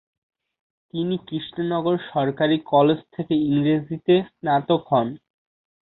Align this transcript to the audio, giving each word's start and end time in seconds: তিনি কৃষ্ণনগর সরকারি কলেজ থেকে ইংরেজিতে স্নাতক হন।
তিনি 0.93 1.15
কৃষ্ণনগর 1.27 1.95
সরকারি 2.11 2.57
কলেজ 2.71 2.99
থেকে 3.15 3.33
ইংরেজিতে 3.47 4.13
স্নাতক 4.29 4.81
হন। 4.91 5.07